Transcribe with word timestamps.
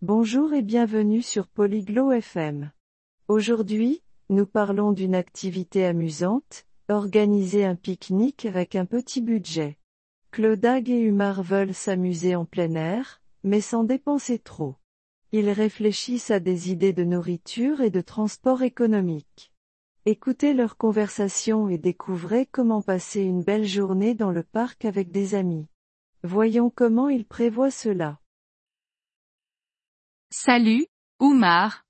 Bonjour 0.00 0.52
et 0.54 0.62
bienvenue 0.62 1.22
sur 1.22 1.48
Polyglot 1.48 2.12
FM. 2.12 2.70
Aujourd'hui, 3.26 4.00
nous 4.30 4.46
parlons 4.46 4.92
d'une 4.92 5.16
activité 5.16 5.84
amusante, 5.84 6.66
organiser 6.88 7.64
un 7.64 7.74
pique-nique 7.74 8.46
avec 8.46 8.76
un 8.76 8.84
petit 8.84 9.20
budget. 9.20 9.76
Claudag 10.30 10.88
et 10.88 11.00
Humar 11.00 11.42
veulent 11.42 11.74
s'amuser 11.74 12.36
en 12.36 12.44
plein 12.44 12.76
air, 12.76 13.20
mais 13.42 13.60
sans 13.60 13.82
dépenser 13.82 14.38
trop. 14.38 14.76
Ils 15.32 15.50
réfléchissent 15.50 16.30
à 16.30 16.38
des 16.38 16.70
idées 16.70 16.92
de 16.92 17.02
nourriture 17.02 17.80
et 17.80 17.90
de 17.90 18.00
transport 18.00 18.62
économique. 18.62 19.52
Écoutez 20.06 20.54
leur 20.54 20.76
conversation 20.76 21.68
et 21.68 21.76
découvrez 21.76 22.46
comment 22.46 22.82
passer 22.82 23.22
une 23.22 23.42
belle 23.42 23.66
journée 23.66 24.14
dans 24.14 24.30
le 24.30 24.44
parc 24.44 24.84
avec 24.84 25.10
des 25.10 25.34
amis. 25.34 25.66
Voyons 26.22 26.70
comment 26.70 27.08
ils 27.08 27.26
prévoient 27.26 27.72
cela. 27.72 28.20
Salut, 30.30 30.86
Oumar. 31.20 31.84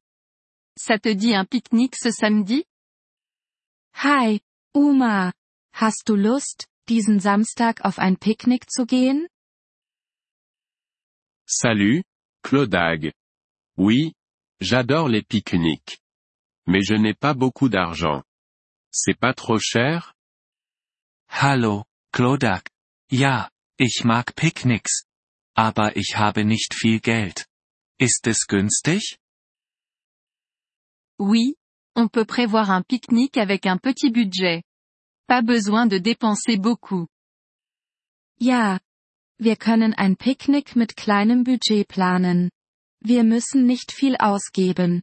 Ça 0.76 0.96
te 0.98 1.08
dit 1.08 1.34
un 1.34 1.44
pique-nique 1.44 1.96
ce 1.96 2.12
samedi? 2.12 2.64
Hi, 4.04 4.40
Uma. 4.74 5.32
Hast 5.72 6.06
du 6.06 6.14
Lust, 6.14 6.68
diesen 6.88 7.18
Samstag 7.18 7.84
auf 7.84 7.98
ein 7.98 8.16
Picknick 8.16 8.70
zu 8.70 8.86
gehen? 8.86 9.26
Salut, 11.46 12.04
Claudag. 12.44 13.12
Oui, 13.76 14.12
j'adore 14.60 15.08
les 15.08 15.22
pique-niques. 15.22 15.98
Mais 16.66 16.82
je 16.82 16.94
n'ai 16.94 17.14
pas 17.14 17.34
beaucoup 17.34 17.68
d'argent. 17.68 18.22
C'est 18.92 19.18
pas 19.18 19.34
trop 19.34 19.58
cher? 19.58 20.14
Hallo, 21.28 21.84
Claudag. 22.12 22.62
Ja, 23.10 23.50
ich 23.78 24.04
mag 24.04 24.32
Picknicks. 24.36 25.04
Aber 25.56 25.96
ich 25.96 26.16
habe 26.16 26.44
nicht 26.44 26.74
viel 26.74 27.00
Geld. 27.00 27.47
Ist 28.00 28.26
es 28.28 28.46
günstig? 28.46 29.18
Oui, 31.18 31.56
on 31.96 32.08
peut 32.08 32.24
prévoir 32.24 32.70
un 32.70 32.82
pique-nique 32.82 33.36
avec 33.36 33.66
un 33.66 33.76
petit 33.76 34.10
budget. 34.10 34.62
Pas 35.26 35.42
besoin 35.42 35.86
de 35.86 35.98
dépenser 35.98 36.56
beaucoup. 36.58 37.08
Ja. 38.40 38.78
Wir 39.40 39.56
können 39.56 39.94
ein 39.94 40.16
Picknick 40.16 40.76
mit 40.76 40.96
kleinem 40.96 41.44
Budget 41.44 41.88
planen. 41.88 42.50
Wir 43.00 43.24
müssen 43.24 43.66
nicht 43.66 43.92
viel 43.92 44.16
ausgeben. 44.16 45.02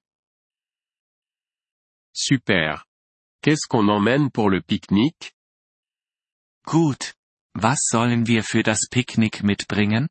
Super. 2.13 2.85
Qu'est-ce 3.41 3.67
qu'on 3.67 3.89
emmène 3.89 4.31
pour 4.31 4.49
le 4.49 4.61
pique-nique? 4.61 5.33
Gut. 6.65 7.13
Was 7.53 7.79
sollen 7.89 8.25
wir 8.27 8.43
für 8.43 8.63
das 8.63 8.87
Picknick 8.89 9.43
mitbringen? 9.43 10.07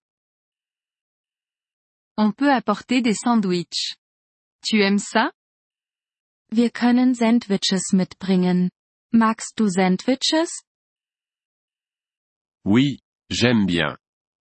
On 2.17 2.33
peut 2.33 2.53
apporter 2.53 3.03
des 3.03 3.15
sandwichs. 3.15 3.97
Tu 4.65 4.83
aimes 4.83 4.99
ça? 4.99 5.33
Wir 6.51 6.71
können 6.71 7.15
Sandwiches 7.15 7.93
mitbringen. 7.93 8.71
Magst 9.13 9.57
du 9.57 9.69
Sandwiches? 9.69 10.63
Oui, 12.65 13.01
j'aime 13.31 13.67
bien. 13.67 13.97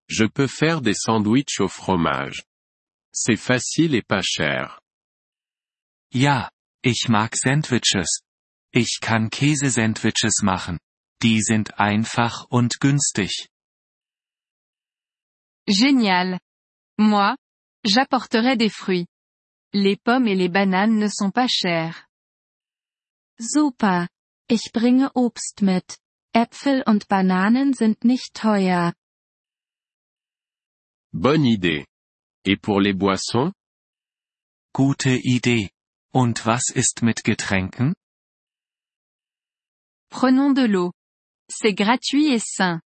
Je 0.08 0.26
peux 0.26 0.46
faire 0.46 0.82
des 0.82 0.94
sandwichs 0.94 1.60
au 1.60 1.68
fromage. 1.68 2.42
C'est 3.14 3.38
facile 3.38 3.94
et 3.94 4.02
pas 4.02 4.22
cher. 4.22 4.78
Ja, 6.12 6.50
ich 6.82 7.08
mag 7.08 7.34
Sandwiches. 7.34 8.20
Ich 8.74 9.00
kann 9.00 9.30
Käsesandwiches 9.30 10.42
machen. 10.42 10.78
Die 11.22 11.40
sind 11.40 11.78
einfach 11.78 12.46
und 12.50 12.80
günstig. 12.80 13.48
Génial. 15.66 16.38
Moi, 16.98 17.34
j'apporterai 17.84 18.56
des 18.56 18.68
fruits. 18.68 19.06
Les 19.72 19.96
pommes 19.96 20.28
et 20.28 20.34
les 20.34 20.48
bananes 20.48 20.98
ne 20.98 21.08
sont 21.08 21.30
pas 21.30 21.48
chères. 21.48 22.06
Super. 23.40 24.08
Ich 24.48 24.72
bringe 24.72 25.10
Obst 25.14 25.62
mit. 25.62 25.98
Äpfel 26.34 26.82
und 26.86 27.08
Bananen 27.08 27.74
sind 27.74 28.04
nicht 28.04 28.34
teuer. 28.34 28.92
Bonne 31.12 31.44
idée. 31.44 31.86
Et 32.44 32.56
pour 32.56 32.80
les 32.80 32.94
boissons? 32.94 33.52
Gute 34.74 35.10
Idee. 35.22 35.70
Und 36.14 36.46
was 36.46 36.70
ist 36.74 37.02
mit 37.02 37.24
Getränken? 37.24 37.94
Prenons 40.10 40.54
de 40.54 40.64
l'eau. 40.66 40.92
C'est 41.50 41.74
gratuit 41.74 42.32
et 42.32 42.42
sain. 42.42 42.80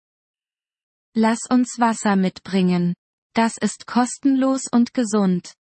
Lass 1.14 1.40
uns 1.50 1.78
Wasser 1.78 2.16
mitbringen. 2.16 2.94
Das 3.34 3.56
ist 3.58 3.86
kostenlos 3.86 4.68
und 4.70 4.94
gesund. 4.94 5.54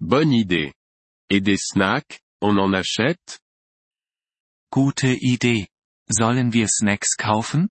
Bonne 0.00 0.32
idée. 0.32 0.72
Et 1.28 1.40
des 1.40 1.60
snacks, 1.72 2.20
on 2.40 2.58
en 2.58 2.72
achète? 2.74 3.40
Gute 4.70 5.16
Idee. 5.20 5.66
Sollen 6.08 6.52
wir 6.52 6.68
Snacks 6.68 7.16
kaufen? 7.16 7.68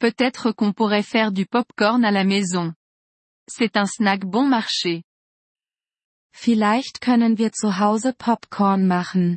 Peut-être 0.00 0.52
qu'on 0.52 0.72
pourrait 0.72 1.04
faire 1.04 1.30
du 1.30 1.46
popcorn 1.46 2.04
à 2.04 2.10
la 2.10 2.24
maison. 2.24 2.74
C'est 3.46 3.76
un 3.76 3.86
snack 3.86 4.24
bon 4.24 4.48
marché. 4.48 5.04
Vielleicht 6.34 7.00
können 7.00 7.36
wir 7.36 7.52
zu 7.52 7.78
Hause 7.78 8.14
Popcorn 8.14 8.86
machen. 8.88 9.36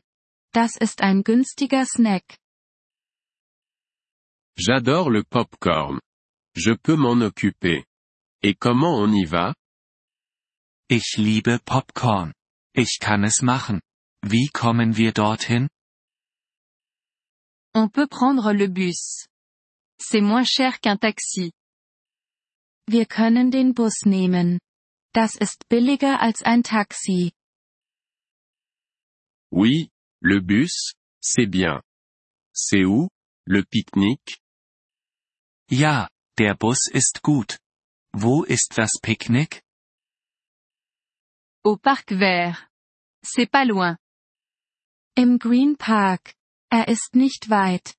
Das 0.54 0.78
ist 0.78 1.02
ein 1.02 1.24
günstiger 1.24 1.86
Snack. 1.86 2.40
J'adore 4.58 5.12
le 5.12 5.24
popcorn. 5.26 6.00
Je 6.56 6.72
peux 6.72 6.96
m'en 6.96 7.22
occuper. 7.22 7.86
Et 8.42 8.56
comment 8.56 8.98
on 8.98 9.12
y 9.14 9.26
va? 9.26 9.54
Ich 10.90 11.18
liebe 11.18 11.60
Popcorn. 11.66 12.34
Ich 12.74 13.00
kann 13.00 13.24
es 13.24 13.42
machen. 13.42 13.82
Wie 14.24 14.50
kommen 14.54 14.96
wir 14.96 15.12
dorthin? 15.12 15.68
On 17.74 17.90
peut 17.90 18.10
prendre 18.10 18.54
le 18.54 18.68
bus. 18.68 19.26
C'est 20.00 20.22
moins 20.22 20.46
cher 20.46 20.80
qu'un 20.80 20.98
taxi. 20.98 21.52
Wir 22.88 23.06
können 23.06 23.52
den 23.52 23.74
Bus 23.74 24.06
nehmen. 24.06 24.60
Das 25.14 25.36
ist 25.36 25.68
billiger 25.70 26.22
als 26.22 26.44
ein 26.44 26.62
Taxi. 26.62 27.32
Oui, 29.52 29.90
le 30.22 30.42
bus, 30.42 30.94
c'est 31.22 31.48
bien. 31.48 31.82
C'est 32.54 32.86
où, 32.86 33.10
le 33.46 33.64
pique-nique? 33.64 34.40
Ja, 35.70 36.10
der 36.38 36.56
Bus 36.56 36.88
ist 36.92 37.22
gut. 37.24 37.60
Wo 38.14 38.44
ist 38.44 38.78
das 38.78 38.92
Picknick? 39.02 39.62
Au 41.64 41.78
parc 41.78 42.12
vert. 42.12 42.70
C'est 43.24 43.50
pas 43.50 43.66
loin. 43.66 43.98
Im 45.16 45.40
Green 45.40 45.78
Park. 45.78 46.36
Er 46.70 46.88
ist 46.88 47.16
nicht 47.16 47.50
weit. 47.50 47.96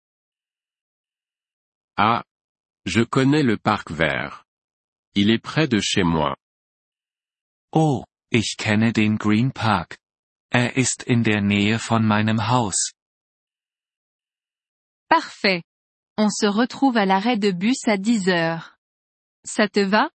Ah. 1.96 2.24
Je 2.86 3.04
connais 3.04 3.42
le 3.42 3.56
parc 3.56 3.90
vert. 3.90 4.44
Il 5.14 5.30
est 5.30 5.42
près 5.42 5.66
de 5.66 5.80
chez 5.80 6.04
moi. 6.04 6.36
Oh, 7.72 8.04
ich 8.30 8.56
kenne 8.58 8.92
den 8.92 9.16
Green 9.18 9.52
Park. 9.52 9.98
Er 10.50 10.76
ist 10.76 11.02
in 11.02 11.24
der 11.24 11.40
Nähe 11.40 11.78
von 11.78 12.06
meinem 12.06 12.48
Haus. 12.48 12.92
Parfait. 15.08 15.62
On 16.18 16.30
se 16.30 16.46
retrouve 16.46 16.96
à 16.96 17.04
l'arrêt 17.04 17.36
de 17.36 17.50
bus 17.50 17.86
à 17.86 17.98
10 17.98 18.28
heures. 18.30 18.78
Ça 19.44 19.68
te 19.68 19.80
va? 19.80 20.10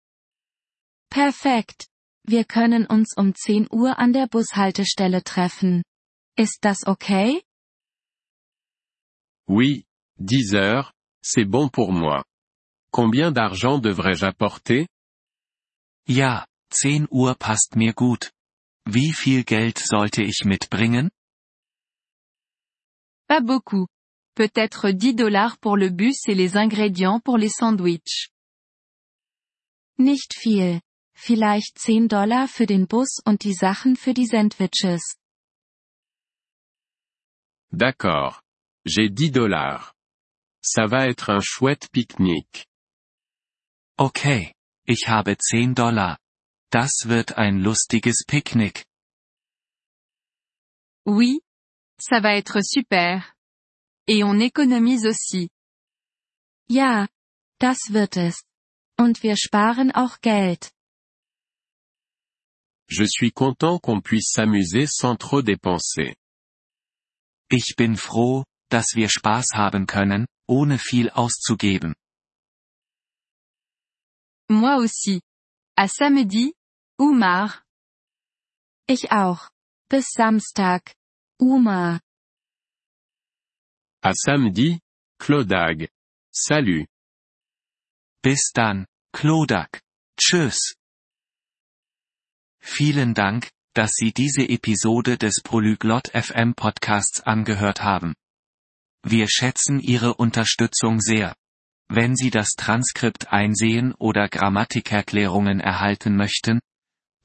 Perfekt. 1.10 1.88
Wir 2.24 2.46
können 2.46 2.86
uns 2.90 3.18
um 3.18 3.34
10 3.34 3.68
Uhr 3.72 3.98
an 3.98 4.10
der 4.12 4.28
Bushaltestelle 4.28 5.24
treffen. 5.24 5.84
Ist 6.38 6.64
das 6.64 6.86
okay? 6.86 7.42
Oui, 9.48 9.88
10 10.20 10.54
heures, 10.54 10.94
c'est 11.24 11.46
bon 11.46 11.68
pour 11.70 11.92
moi. 11.92 12.24
Combien 12.92 13.32
d'argent 13.32 13.80
devrais-je 13.80 14.26
apporter? 14.26 14.88
Ja, 16.08 16.46
10 16.70 17.08
Uhr 17.10 17.36
passt 17.36 17.76
mir 17.76 17.94
gut. 17.94 18.32
Wie 18.86 19.14
viel 19.14 19.44
Geld 19.44 19.80
sollte 19.80 20.22
ich 20.22 20.46
mitbringen? 20.46 21.10
Pas 23.28 23.42
beaucoup. 23.42 23.88
Peut-être 24.38 24.92
10 24.92 25.16
dollars 25.16 25.58
pour 25.58 25.78
le 25.78 25.90
bus 25.90 26.28
et 26.28 26.36
les 26.36 26.58
ingrédients 26.58 27.20
pour 27.20 27.40
les 27.40 27.50
sandwichs. 27.50 28.30
Nicht 29.98 30.36
viel. 30.36 30.80
Vielleicht 31.16 31.80
10 31.80 32.08
Dollar 32.08 32.48
für 32.48 32.68
den 32.68 32.86
Bus 32.86 33.20
und 33.26 33.44
die 33.44 33.56
Sachen 33.56 33.96
für 33.96 34.14
die 34.14 34.28
Sandwiches. 34.28 35.18
D'accord. 37.72 38.44
J'ai 38.86 39.10
10 39.10 39.32
dollars. 39.32 39.92
Ça 40.62 40.86
va 40.86 41.08
être 41.08 41.32
un 41.32 41.42
chouette 41.42 41.90
pique-nique. 41.92 42.68
Okay. 43.98 44.54
Ich 44.86 45.08
habe 45.08 45.36
10 45.36 45.74
Dollar. 45.74 46.20
Das 46.70 47.08
wird 47.08 47.40
ein 47.40 47.64
lustiges 47.64 48.24
Picknick. 48.28 48.86
Oui. 51.08 51.42
Ça 52.00 52.22
va 52.22 52.36
être 52.36 52.62
super. 52.62 53.24
Et 54.08 54.24
on 54.24 54.40
économise 54.40 55.06
aussi. 55.06 55.50
Ja. 56.70 57.08
Das 57.60 57.78
wird 57.90 58.18
es. 58.18 58.44
Und 59.00 59.24
wir 59.24 59.36
sparen 59.36 59.92
auch 59.92 60.22
Geld. 60.22 60.72
Je 62.90 63.06
suis 63.06 63.32
content 63.32 63.80
qu'on 63.80 64.02
puisse 64.02 64.32
s'amuser 64.32 64.88
sans 64.88 65.18
trop 65.18 65.42
dépenser. 65.42 66.16
Ich 67.50 67.76
bin 67.76 67.98
froh, 67.98 68.44
dass 68.70 68.96
wir 68.96 69.10
Spaß 69.10 69.54
haben 69.56 69.88
können, 69.88 70.28
ohne 70.48 70.78
viel 70.78 71.10
auszugeben. 71.10 71.96
Moi 74.50 74.76
aussi. 74.76 75.22
À 75.76 75.88
samedi, 75.88 76.54
Oumar. 77.00 77.64
Ich 78.88 79.12
auch. 79.12 79.50
Bis 79.90 80.12
Samstag. 80.12 80.94
Uma. 81.40 82.00
À 84.08 84.14
samedi, 84.14 84.80
Clodag. 85.20 85.90
Salut. 86.32 86.88
Bis 88.24 88.52
dann, 88.54 88.86
Klodak. 89.12 89.82
Tschüss. 90.18 90.76
Vielen 92.62 93.14
Dank, 93.14 93.52
dass 93.74 93.92
Sie 93.96 94.14
diese 94.14 94.48
Episode 94.48 95.18
des 95.18 95.42
Polyglot 95.44 96.08
FM 96.14 96.54
Podcasts 96.56 97.20
angehört 97.20 97.84
haben. 97.84 98.14
Wir 99.04 99.28
schätzen 99.28 99.82
Ihre 99.82 100.14
Unterstützung 100.14 101.02
sehr. 101.02 101.36
Wenn 101.90 102.16
Sie 102.16 102.30
das 102.30 102.52
Transkript 102.52 103.34
einsehen 103.34 103.94
oder 103.94 104.30
Grammatikerklärungen 104.30 105.60
erhalten 105.60 106.16
möchten, 106.16 106.62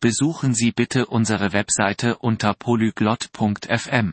besuchen 0.00 0.52
Sie 0.52 0.73
bitte 0.73 1.06
unsere 1.06 1.52
Webseite 1.52 2.19
unter 2.19 2.55
polyglot.fm. 2.55 4.12